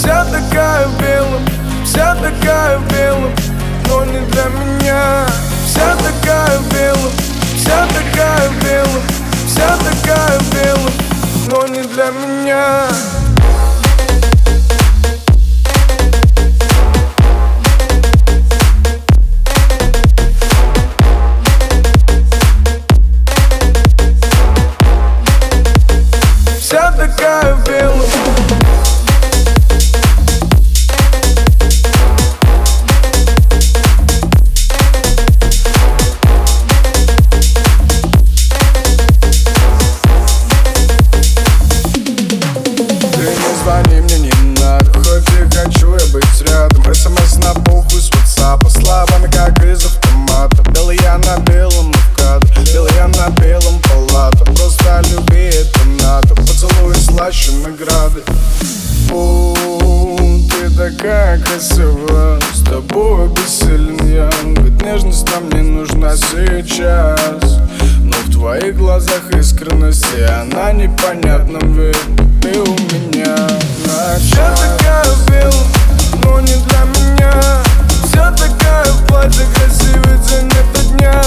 [0.00, 1.42] Вся такая белая,
[1.84, 3.36] вся такая белая
[3.86, 5.26] Но не для меня.
[5.66, 7.12] Вся такая белая,
[7.54, 9.02] вся такая белая
[9.46, 10.92] Вся такая белая,
[11.50, 12.86] но не для меня.
[26.58, 28.19] Вся такая белая
[61.02, 64.28] Как красивая С тобой бессилен я.
[64.62, 67.58] Ведь нежность нам не нужна сейчас.
[68.02, 71.96] Но в твоих глазах искренность И она непонятна, ведь
[72.42, 73.34] ты у меня.
[73.86, 74.30] На час.
[74.36, 75.54] Я такая любил,
[76.22, 77.32] но не для меня.
[78.04, 81.22] Вся такая в платье, красивый день это дня.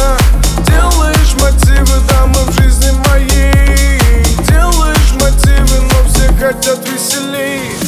[0.67, 7.82] Делаешь мотивы там и в жизни моей Делаешь мотивы, но все хотят веселей.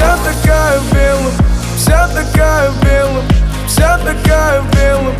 [0.00, 1.32] Вся такая в белом,
[1.76, 3.22] вся такая в белом
[3.66, 5.14] Вся такая в белом,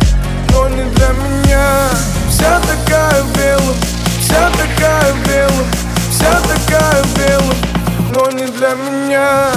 [0.49, 1.89] но не для меня.
[2.27, 3.75] Вся такая в белом,
[4.19, 5.67] вся такая в белом
[6.09, 7.55] Вся такая в белом,
[8.11, 9.51] но не для меня.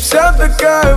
[0.00, 0.96] Вся такая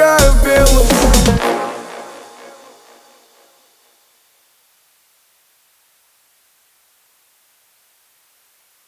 [0.00, 0.79] quero vê-lo